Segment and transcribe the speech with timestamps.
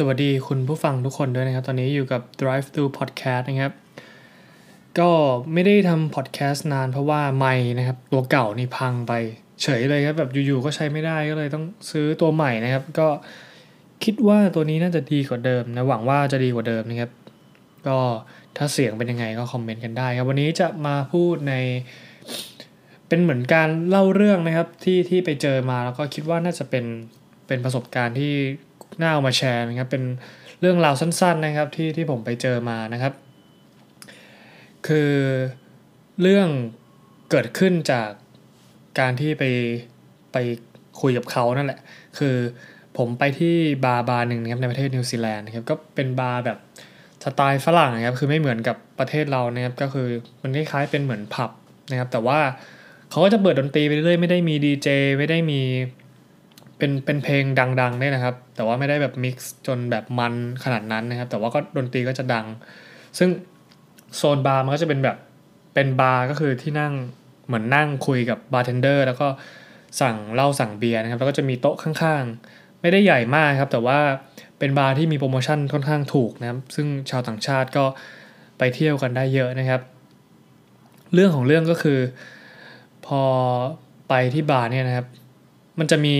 [0.00, 3.74] สวัสดีคุณผู้ฟังทุกคนด้วยนะครับ ตอนนี้อยู่กับ Drive Through Podcast นะครับ
[4.98, 5.10] ก็
[5.52, 9.12] ไม่ได้ทำพอดแคสต์นานเพราะว่าไมค์นะครับ ตัวเก่านี่พังไป
[9.62, 13.08] เฉยเลยครับ แบบอยู่ๆก็ใช้ไม่ได้ก็เลยต้องซื้อตัวใหม่นะครับ ก็
[14.04, 17.10] คิดว่าตัวนี้น่าจะดีกว่าเดิมนะหวังว่าจะดีกว่าเดิมนะครับ
[17.86, 17.98] ก็
[18.56, 21.54] ถ้าเสียงเป็นยังไงก็คอมเมนต์กันได้ครับวันนี้จะมาพูดใน
[23.08, 26.84] เป็นเหมือนการเล่าเรื่องนะครับที่ที่ไปเจอมาแล้วก็คิดว่าน่าจะเป็น
[27.46, 28.34] เป็นประสบการณ์ที่
[29.00, 30.04] น่าเอามาแชร์นะครับเป็น
[30.60, 33.12] เรื่องราวสั้นๆนะครับที่ที่ผมไปเจอมานะครับ
[34.86, 35.12] คือ
[36.22, 36.48] เรื่อง
[37.30, 38.08] เกิดขึ้นจาก
[38.98, 39.44] การที่ไป
[40.32, 40.36] ไป
[41.00, 41.80] คุยกับเขานั่นแหละ
[42.18, 42.36] คือ
[42.98, 43.54] ผมไปที่
[43.84, 46.58] บาร์บาร์หนึ่งนะครับในประเทศนิวซีแลนด์นะครับก็เป็นบาร์แบบ
[47.24, 50.08] สไตล์ฝรั่งนะครับคือไม่เหมือนกับประเทศเรานะครับก็คือ
[50.42, 51.50] มันคล้ายๆเป็นเหมือนผับ
[51.90, 52.38] นะครับแต่ว่า
[53.10, 55.60] เขาก็จะเปิดดนตรีไปเรื่อยไม่ได้มีดีเจไม่ได้มี
[56.78, 57.44] เป็นเป็นเพลง
[57.80, 62.46] ดังๆได้นะครับ แต่ว่าไม่ได้แบบ mix จนแบบมันขนาดนั้นนะครับ แต่ว่าก็ดนตรีก็จะดัง
[63.18, 63.28] ซึ่ง
[64.16, 65.16] โซนบาร์มันก็จะเป็นแบบ
[65.74, 66.92] เป็นบาร์ก็คือที่นั่ง
[67.46, 69.26] เหมือนนั่งคุยกับบาร์เทนเดอร์แล้วก็
[70.00, 73.98] สั่งเหล้าสั่งเบียร์นะครับ แล้วก็จะมีโต๊ะข้างๆ ไม่ได้ใหญ่มากครับ แต่ว่า
[74.58, 77.84] เป็นบาร์ที่มีโปรโมชั่นค่อนข้างถูกนะครับ ซึ่งชาวต่างชาติก็
[78.58, 79.80] ไปเที่ยวกันได้เยอะนะครับ
[81.14, 81.98] เรื่องของเรื่องก็คือ
[83.06, 83.22] พอ
[84.08, 85.06] ไปที่บาร์เนี่ยนะครับ
[85.78, 86.16] มันจะมี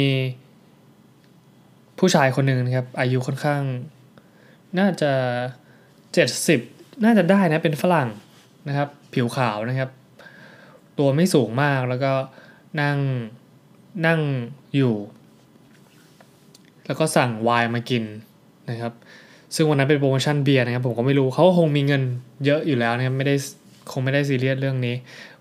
[1.98, 3.62] ผู้ชายคนหนึ่งนะครับ อายุค่อนข้าง
[4.78, 5.12] น่าจะ
[6.14, 6.60] เจ็ดสิบ
[7.04, 8.08] น่าจะได้นะเป็นฝรั่ง
[8.68, 9.90] นะครับ ผิวขาวนะครับ
[10.98, 12.12] ตัวไม่สูงมากแล้วก็
[12.80, 12.98] นั่ง
[14.06, 14.20] นั่ง
[14.76, 14.94] อยู่
[16.86, 18.04] แล้วก็สั่งไวน์มากิน
[18.70, 18.92] นะครับ
[19.54, 22.02] ซึ่งวันนั้นเป็นโปรโมชั่นเบียร์นะครับ ผมก็ไม่รู้เขาคงมีเงิน
[22.44, 23.34] เยอะอยู่แล้วนะครับไม่ได้
[23.92, 24.94] คงไม่ได้ซีเรียสเรื่องนี้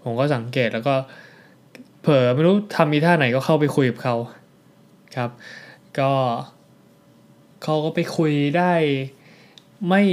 [0.03, 0.95] ผมก็สังเกตแล้วก็
[2.01, 4.15] เผลอไม่รู้ทำมีท่าไหนก็เข้าไปคุยกับเขา
[5.15, 5.29] ครับ
[5.99, 6.11] ก็
[7.63, 8.73] เขาก็ไปคุยได้
[9.89, 10.03] ไม่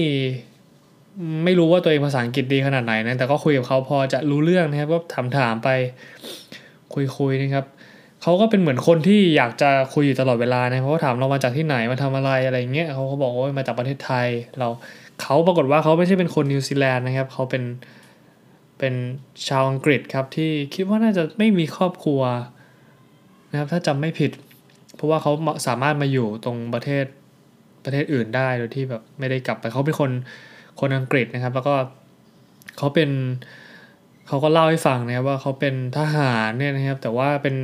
[1.44, 5.68] ไม่รู้ว่าตัวเองภาษาอังกฤษดีขนาดไหนนะแต่ก็คุยกับเขาพอจะรู้เรื่องนะครับก็ถามถามไป
[6.94, 7.66] คุยคุยนะครับ
[8.22, 14.28] เขาก็เป็นเหมือนคนที่อยากจะคุยอยู่ตลอดเวลานะเพราะถามเรามาจากที่ไหนมาทำอะไรอะไรเงี้ยเขาก็บอกว่ามาจากประเทศไทย
[14.58, 14.68] เรา
[15.22, 17.64] เขาปรากฏว่าเขาไม่ใช่เป็นคนนิวซีแลนด์นะครับเขาเป็น
[18.78, 18.94] เป็น
[19.48, 22.20] ชาวอังกฤษครับที่คิดว่าน่าจะไม่มีครอบครัว
[23.50, 24.30] นะครับถ้าจำไม่ผิด
[25.02, 25.32] ราะว่าเขา
[25.66, 27.04] สามารถมาอยู่ตรงประเทศ
[27.84, 30.10] ประเทศอื่นได้โดยที่แบบไม่ได้กลับไปเขาเป็นคน
[30.80, 31.74] คนอังกฤษนะครับ แล้วก็
[32.78, 33.10] เขาเป็น
[34.28, 37.56] เขาก็เล่าให้ฟังนะครับว่าเขาเป็นทหารเนี่ยนะครับ แต่ว่าเป็น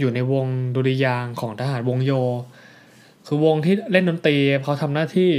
[0.00, 2.12] อยู่ในวงดุริยางของทหารวงโย
[3.26, 5.30] คือวงที่เล่นดนตรีเขาทำหน้าที่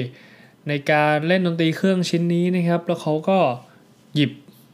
[0.68, 3.38] ในการเล่นดนตรีเครื่องชิ้นนี้นะครับ แล้วเขาก็
[4.16, 4.32] หยิบ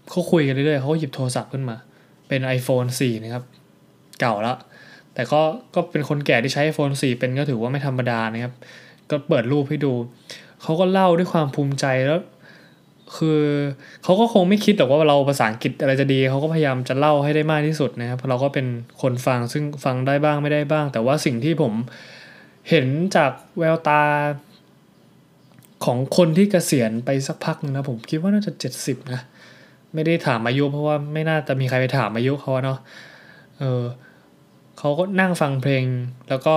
[0.10, 1.78] เขาคุยกันเรื่อยๆเขาหยิบโทรศัพท์ขึ้นมา
[2.28, 3.44] เป็น iPhone 4 นะครับ
[4.20, 4.58] เก่าแล้ว
[5.16, 5.42] แต่ก็
[5.76, 8.54] ก็เป็นคนแก่ที่ใช้ iPhone 4 เป็นก็ถือว่าไม่ธรรมดานะครับ
[9.10, 9.94] ก็เปิดรูปให้ดู
[10.62, 12.22] เขาก็เล่าด้วยความภูมิใจแล้ว
[13.18, 13.42] คือ
[14.04, 18.66] เขาก็คงไม่คิดหรอกว่าเราภาษาอังกฤษอะไรจะดี เขาก็พยายามจะเล่าให้ได้มากที่สุดนะครับเราก็เป็น
[19.02, 21.74] คนฟังซึ่งฟังได้บ้างไม่ได้บ้าง แต่ว่าสิ่งที่ผม
[22.70, 22.86] เห็น
[23.16, 24.02] จากแววตา
[25.86, 29.22] ของคนที่เกษียณไปสักพักนึงนะผมคิดว่าน่าจะเจ็ดสิบนะ
[29.94, 32.80] ไม่ได้ถามอายุเพราะว่าไม่น่าจะมีใครไปถามอายุเขาเนาะ
[33.60, 33.84] เออ
[34.86, 35.84] เขาก็นั่งฟังเพลง
[36.30, 36.56] แล้วก็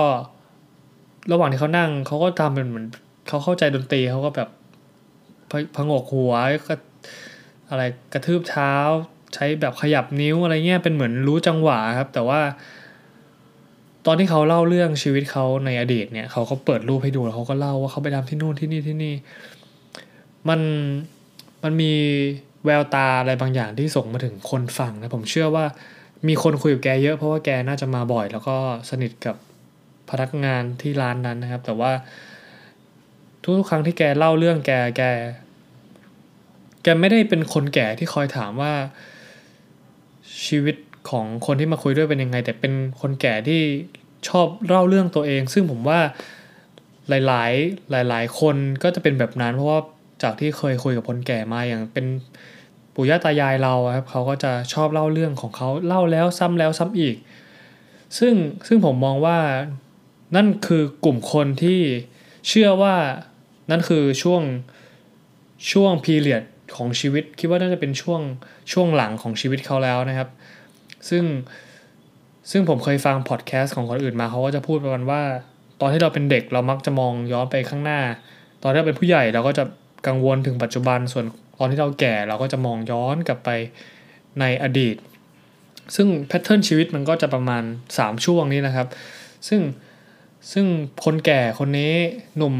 [1.31, 2.85] ระหว่างที่เขานั่งเขาก็ทำเป็นเหมือน
[3.27, 4.49] เขาเข้าใจดนตรีเขาก็แบบ
[5.75, 6.33] พงกหัว
[6.67, 6.75] ก็
[7.69, 7.83] อะไร
[8.13, 8.73] กระทืบเท้า
[9.33, 12.39] ใช้แบบขยับนิ้วอะไรเงี้ยเป็นเหมือนรู้จังหวะครับ แต่ว่า
[14.05, 19.13] ตอนที่เขาเล่าเรื่องชีวิตเขาในอดีตเนี่ยเขาก็เปิดรูปให้ดูแล้วเขาก็เล่าว่าเขาไปทำที่นู่นที่นี่ที่นี่
[20.49, 20.59] มัน
[21.63, 21.93] มันมี
[22.65, 25.65] แววตาอะไรบางอย่างที่ส่งมาถึงคนฟังนะผมเชื่อว่า
[26.27, 28.57] มีคนคุยกับแกเยอะเพราะว่าแกน่าจะมาบ่อย แล้วก็
[28.89, 29.35] สนิทกับ
[30.09, 31.91] พนักงานที่ร้านนั้นนะครับ แต่ว่า
[33.57, 35.01] ทุกๆครั้งที่แกเล่าเรื่องแกแก
[36.83, 38.73] แกไม่ได้เป็นคนแก่ที่คอยถามว่า
[40.45, 40.75] ชีวิต
[41.09, 43.61] ของคนที่มาคุยด้วยเป็นยังไง แต่เป็นคนแก่ที่
[44.27, 45.99] ชอบเล่าเรื่องตัวเอง ซึ่งผมว่า
[47.09, 47.43] หลา
[48.01, 49.79] ย ๆ หลาย ๆ คนก็จะเป็นแบบนั้น เพราะว่า
[50.23, 52.05] จากที่เคยคุยกับคนแก่มาอย่างเป็น
[52.99, 57.15] ปู่ย่าตายายเราครับเขาก็จะชอบเล่าเรื่องของเขาเล่าแล้วซ้ำแล้วซ้ำอีก
[58.17, 58.33] ซึ่ง
[58.67, 59.37] ซึ่งผมมองว่า
[60.35, 61.79] นั่นคือกลุ่มคนที่
[62.47, 62.95] เชื่อว่า
[63.71, 64.41] นั่นคือช่วง
[65.71, 66.43] ช่วงพีเรียด
[66.75, 68.21] ของชีวิต คิดว่าน่าจะเป็นช่วง
[68.71, 70.29] ช่วงหลังของชีวิตเขาแล้วนะครับ
[71.09, 71.23] ซึ่ง
[72.51, 75.21] ซึ่งผมเคยฟังพอดแคสต์ของคนอื่นมาเขาก็จะพูดประมาณว่า
[75.81, 77.99] ตอนที่เราเป็นเด็กเรามักจะมองย้อนไปข้างหน้า
[78.63, 79.63] ตอนที่เราเป็นผู้ใหญ่เราก็จะ
[80.07, 81.25] กังวลถึงปัจจุบันส่วน
[81.57, 83.49] ตอนที่เราแก่เราก็จะมองย้อนกลับไป
[84.39, 84.95] ในอดีต
[85.95, 87.63] ซึ่งแพทเทิร์นชีวิตมันก็จะประมาณ
[87.93, 88.87] 3 ช่วงนี้นะครับ
[89.47, 89.61] ซึ่ง
[90.51, 90.65] ซึ่ง
[91.05, 91.93] คนแก่คนนี้
[92.37, 92.53] หนุ่ม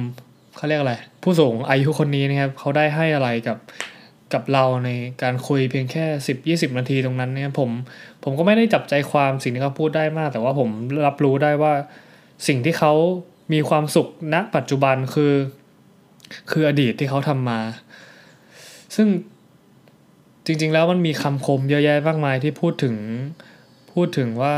[0.56, 3.58] เขาเรียกอะไร ผู้สูงอายุคนนี้นะครับเขาได้ให้อะไรกับ
[4.34, 4.90] กับเราใน
[5.22, 7.70] การคุยเพียงแค่สิบยี่สิบนาทีตรงนั้นเนี่ยผม
[8.24, 10.70] ผมก็ไม่ได้จับใจความสิ่งที่เขาพูดได้มาก แต่ว่าผม
[11.06, 11.74] รับรู้ได้ว่า
[12.48, 12.94] สิ่งที่เขา
[13.54, 15.34] มีความสุขณปัจจุบันคือ
[16.52, 17.60] คืออดีตที่เขาทำมา
[18.96, 19.08] ซึ่ง
[20.46, 22.96] จริง ๆ แล้วมันมีคำคมเยอะแยะมากมายที่พูดถึง
[23.94, 24.56] พูดถึงว่า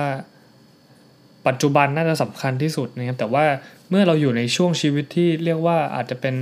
[1.48, 3.46] ปัจจุบันน่าจะสำคัญที่สุดนะครับแต่ว่า
[3.90, 6.36] เมื่อเราอยู่ในช่วงชีวิตที่เรียกว่าอาจจะเป็น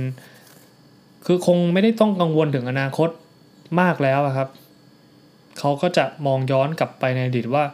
[1.26, 3.08] คือคงไม่ได้ต้องกังวลถึงอนาคต
[3.80, 4.48] มากแล้วครับ
[5.58, 7.64] เขาก็จะมองย้อนกลับไปในอดีตว่า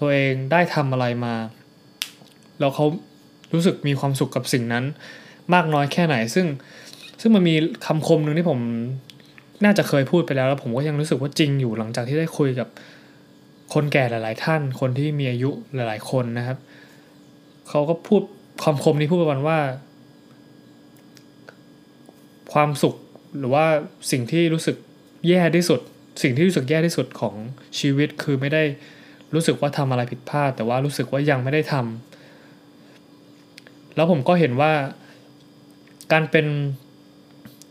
[0.00, 1.34] ตัวเองได้ทำอะไรมา
[2.58, 2.86] แล้วเขา
[3.52, 4.84] รู้สึกมีความสุขกับสิ่งนั้น
[5.54, 6.46] มากน้อยแค่ไหนซึ่ง
[7.20, 7.54] ซึ่งมันมี
[7.86, 8.60] คำคมหนึ่งที่ผม
[9.64, 12.68] น่าจะเคยพูดไปแล้วแล้วผมก็ยังรู้สึกว่าจริงอยู่หลังจากที่ได้คุยกับ
[13.74, 16.58] คนแก่หลาย ๆ ท่าน คนที่มีอายุหลาย ๆ คนนะครับ
[17.68, 18.22] เขาก็พูด
[18.64, 19.58] คำคมนี้พูดประมาณว่า
[22.52, 22.94] ความสุข
[23.38, 23.66] หรือว่า
[24.10, 24.76] สิ่งที่รู้สึก
[25.28, 25.80] แย่ที่สุด
[26.22, 27.34] สิ่งที่รู้สึกแย่ที่สุดของ
[27.78, 28.62] ชีวิตคือไม่ได้
[29.34, 34.72] รู้สึกว่าทำอะไรผิดพลาด แต่ว่ารู้สึกว่ายังไม่ได้ทำแล้วผมก็เห็นว่า
[36.12, 36.46] การเป็น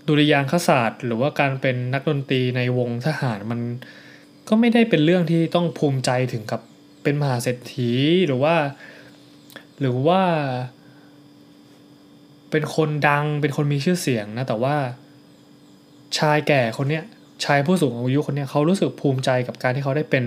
[0.08, 3.60] ดุริยางคศาสตร์ หรือว่าการเป็นนักดนตรีในวงทหารมัน
[4.48, 6.62] ก็ไม่ได้เป็นเรื่องที่ต้องภูมิใจถึงกับ
[7.04, 7.92] เป็นมหาเศรษฐี
[8.28, 8.56] หรือว่า
[9.80, 10.22] หรือว่า
[12.52, 14.76] เป็นคนดังเป็นคนมีชื่อเสียงนะแต่ว่า
[16.18, 17.04] ชายแก่คนเนี้ย
[17.46, 20.24] ชายผู้สูงอายุคนเนี้ยเขารู้สึกภูมิใจกับการที่เขาได้เป็น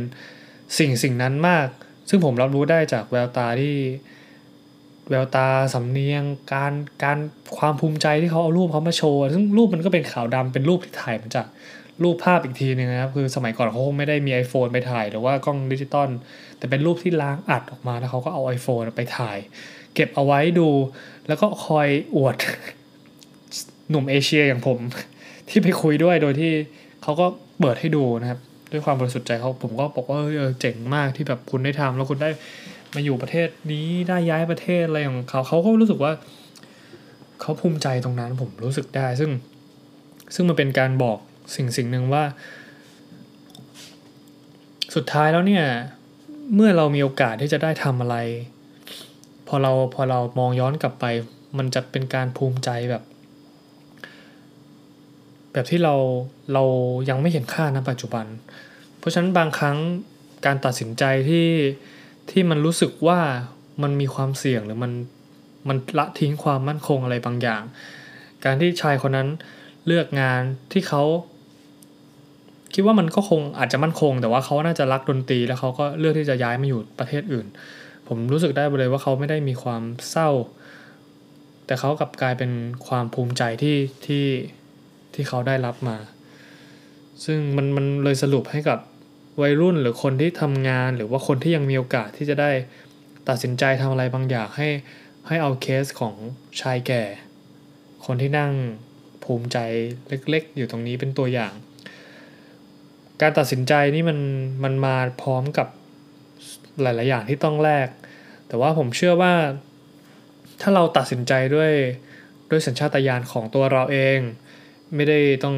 [0.79, 1.67] สิ่งสิ่งนั้นมาก
[2.09, 3.77] ซึ่งผมรับรู้ได้จากแววตาที่
[5.11, 6.23] แววตาสำเนียง
[6.53, 6.73] การ
[7.05, 7.19] การ
[7.59, 11.47] ความภูมิใจที่เขาเอารูปเขามาโชว์ซึ่งรูปมันก็เป็นขาวดำเป็นรูปที่ถ่ายมาจาก
[12.03, 16.09] รูปภาพอีกทีนึงนะครับ คือสมัยก่อนเขาคงไม่ได้มี iPhone ไปถ่าย หรือว่ากล้องดิจิตอล
[16.59, 19.39] แต่เป็นรูปที่ล้างอัดออกมาแล้วเขาก็เอา iPhone ไปถ่าย
[19.95, 20.69] เก็บเอาไว้ดู
[21.29, 22.37] แล้วก็คอยอวด
[23.91, 24.79] หนุ่มเอเชียอย่างผม
[25.49, 26.53] ที่ไปคุยด้วยโดยที่
[27.03, 27.27] เขาก็
[27.61, 28.41] เปิดให้ดูนะครับ
[28.73, 32.31] ด้วยความบริสุทธิ์ใจเขาผมก็บอกว่าเออเจ๋งมากที่แบบคุณได้ทำแล้วคุณได้
[32.95, 36.13] มาอยู่ประเทศนี้ได้ย้ายประเทศอะไรของเขาเขาก็รู้สึกว่า
[37.41, 39.31] เขาภูมิใจตรงนั้นผมรู้สึกได้ ซึ่ง
[40.35, 41.19] ซึ่งมันเป็นการบอก
[41.55, 42.25] สิ่งสิ่งหนึ่งว่า
[44.95, 45.65] สุดท้ายแล้วเนี่ย
[46.55, 48.17] เมื่อเรามีโอกาสที่จะได้ทำอะไร
[49.49, 51.05] พอเราพอเรามองย้อนกลับไป
[51.59, 53.03] มันจะเป็นการภูมิใจแบบ
[55.53, 55.95] แบบที่เรา
[56.53, 56.65] เรา
[57.09, 58.27] ยังไม่เห็นค่านะปัจจุบัน
[58.99, 59.77] เพราะฉะนั้นบางครั้ง
[60.47, 61.47] การตัดสินใจที่
[62.31, 63.21] ที่มันรู้สึกว่า
[63.83, 64.93] มันมีความเสี่ยงหรือมัน
[65.69, 67.63] มันละทิ้งความมั่นคงอะไรบางอย่าง
[68.45, 69.29] การที่ชายคนนั้น
[69.87, 70.43] เลือกงาน
[70.73, 71.03] ที่เขา
[72.75, 77.47] คิดว่ามันก็คงอาจจะมั่นคง แต่ว่าเขาน่าจะรักดนตรีแล้วเขาก็เลือกที่จะย้ายมาอยู่ประเทศอื่น
[78.09, 80.31] ผมรู้สึกได้เลยว่าเขาไม่ได้มีความเศร้า
[81.67, 82.51] แต่เขากลับกลายเป็น
[82.87, 83.77] ความภูมิใจที่
[84.07, 84.27] ที่
[85.15, 85.97] ที่เขาได้รับมา
[87.25, 88.79] ซึ่งมันมันเลยสรุปให้กับ
[89.41, 92.51] วัยรุ่นหรือคนที่ทำงาน หรือว่าคนที่ยังมีโอกาสที่จะได้
[93.29, 94.69] ตัดสินใจทำอะไรบางอย่างให้
[95.27, 96.15] ให้เอาเคสของ
[96.61, 97.05] ชายแก่
[98.07, 98.53] คนที่นั่ง
[99.25, 99.59] ภูมิใจ
[100.09, 101.53] เล็กๆ อยู่ตรงนี้เป็นตัวอย่าง
[103.21, 104.19] การตัดสินใจนี่มัน
[104.65, 105.69] มันมาพร้อมกับ
[106.83, 107.89] หลาย ๆ อย่างที่ต้องแลก
[108.49, 109.35] แต่ว่าผมเชื่อว่า
[110.61, 111.73] ถ้าเราตัดสินใจด้วย
[112.51, 114.19] ด้วยสัญชาตญาณของตัวเราเอง
[114.95, 115.57] ไม่ได้ต้อง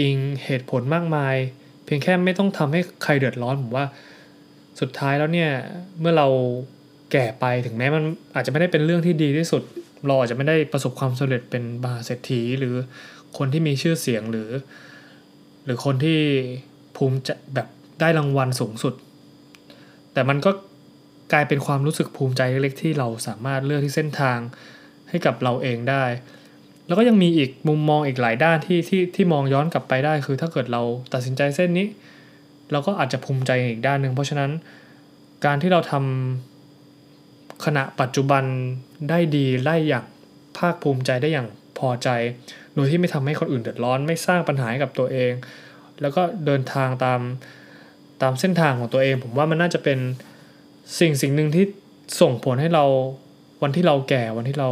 [0.00, 1.36] อิงเหตุผลมากมาย
[1.94, 3.86] พียงแค่ไม่ต้องทำให้ใครเดือดร้อนผมว่า
[4.80, 5.50] สุดท้ายแล้วเนี่ย
[6.00, 6.26] เมื่อเรา
[7.12, 8.02] แก่ไปถึงแม้มัน
[8.34, 9.62] อาจจะไม่ได้เป็นเรื่องที่ดีที่สุด
[10.06, 12.74] เราอาจจะไม่ได้ประสบความสำเร็จเป็นบาเศรษฐีหรือ
[13.38, 14.50] คนที่มีชื่อเสียงหรือ
[15.64, 16.18] หรือคนที่
[16.96, 17.68] ภูมิจะแบบ
[18.00, 18.94] ได้รางวัลสูงสุด
[20.12, 20.50] แต่มันก็
[21.32, 24.38] กลายเป็นความรู้สึกภูมิใจเล็กๆที่เราสามารถเลือกที่เส้นทาง
[25.08, 26.04] ให้กับเราเองได้
[26.92, 30.82] แล้วก็ยังมีอีกมุมมองอีกหลายด้านที่ที่ที่มองย้อนกลับไปได้ คือถ้าเกิดเรา
[31.14, 31.86] ตัดสินใจเส้นนี้
[32.72, 34.50] เราก็อาจจะภูมิใจอีกด้านหนึ่งเพราะฉะนั้น
[35.44, 38.44] การที่เราทำขณะปัจจุบัน
[39.08, 40.04] ได้ดีได้อย่าง
[40.58, 42.08] ภาคภูมิใจได้อย่างพอใจ
[42.74, 45.32] โดยที่ไม่ทำให้คนอื่นเดือดร้อน ไม่สร้างปัญหาให้กับตัวเอง
[46.00, 47.20] แล้วก็เดินทางตาม
[48.22, 49.98] ตามเส้นทางของตัวเอง ผมว่ามันน่าจะเป็น
[50.98, 51.64] สิ่งสิ่งหนึ่งที่
[52.20, 52.84] ส่งผลให้เรา
[53.62, 54.70] วันที่เราแก่วันที่เรา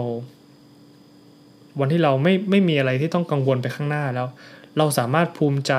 [1.81, 4.27] วันที่เราไม่ไม่มีอะไรที่ต้องกังวลไปข้างหน้าแล้ว
[4.79, 5.75] เราสามารถภูมิใจ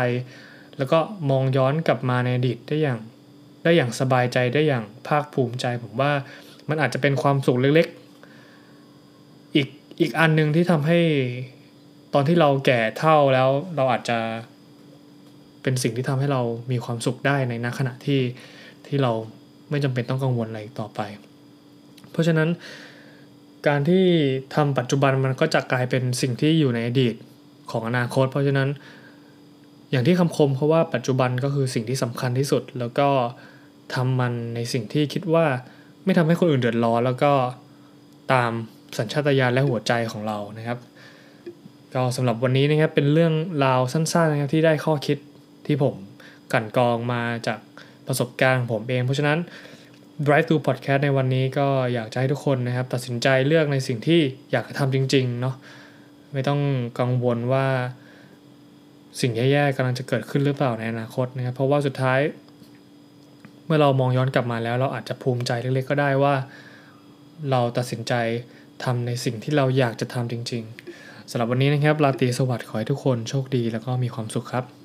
[0.78, 3.00] แล้วก็มองย้อนกลับมาในอดีตได้อย่าง
[3.64, 6.12] ได้อย่างสบายใจได้อย่างภาคภูมิใจ ผมว่า
[6.70, 9.68] มันอาจจะเป็นความสุขเล็กๆ อีก
[10.02, 11.00] อีกอันหนึ่งที่ทำให้
[12.14, 14.18] ตอนที่เราแก่เท่าแล้วเราอาจจะ
[15.64, 18.22] เป็นสิ่งที่ทำให้เรามีความสุขได้ในณขณะที่
[18.88, 19.12] ที่เรา
[19.70, 21.00] ไม่จำเป็นต้องกังวลอะไรต่อไป
[22.12, 22.50] เพราะฉะนั้น
[23.68, 24.06] การที่
[24.56, 27.16] ทำปัจจุบันมันก็จะกลายเป็นสิ่งที่อยู่ในอดีต
[27.72, 28.70] ของอนาคต เพราะฉะนั้น
[29.92, 33.08] อย่างที่คำคมเขาว่าปัจจุบันก็คือสิ่งที่สำคัญที่สุด แล้วก็
[33.94, 35.46] ทำมันในสิ่งที่คิดว่า
[36.06, 37.32] ไม่ทำให้คนอื่นเดือดร้อน แล้วก็
[38.34, 38.52] ตาม
[38.98, 40.80] สัญชาตญาณและหัวใจของเรานะครับ
[41.94, 43.34] ก็สำหรับวันนี้นะครับเป็นเรื่อง
[43.66, 45.18] ราวสั้นๆนะครับที่ได้ข้อคิด
[45.68, 45.96] ที่ผม
[46.54, 47.60] กลั่นกรองมาจาก
[48.08, 49.38] ประสบการณ์ของผมเอง เพราะฉะนั้น
[50.26, 55.56] Drive to Podcast ในวันนี้ก็อยากจะให้ทุกคนนะครับ ตัดสินใจเลือกในสิ่งที่อยากทำจริงๆเนาะ
[56.34, 56.60] ไม่ต้อง
[57.00, 57.68] กังวลว่า
[59.22, 62.20] สิ่งแย่ๆกำลังจะเกิดขึ้นหรือเปล่าในอนาคตนะครับ เพราะว่าสุดท้าย
[63.66, 66.36] เมื่อเรามองย้อนกลับมาแล้ว เราอาจจะภูมิใจเล็กๆก็ได้ว่า
[67.52, 68.14] เราตัดสินใจ
[68.84, 70.64] ทำในสิ่งที่เราอยากจะทำจริง
[70.98, 74.81] ๆสำหรับวันนี้นะครับราตีสวัสดิ์ขอให้ทุกคนโชคดีแล้วก็มีความสุขครับ